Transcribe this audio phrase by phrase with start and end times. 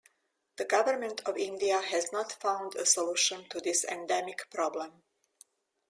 [0.55, 5.03] The Government of India has not found a solution to this endemic problem.